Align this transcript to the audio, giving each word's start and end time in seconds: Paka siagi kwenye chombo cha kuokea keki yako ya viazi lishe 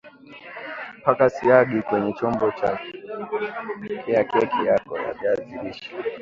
Paka 1.05 1.27
siagi 1.29 1.81
kwenye 1.81 2.13
chombo 2.13 2.51
cha 2.51 2.79
kuokea 3.29 4.23
keki 4.23 4.65
yako 4.65 4.97
ya 4.99 5.13
viazi 5.13 5.55
lishe 5.63 5.89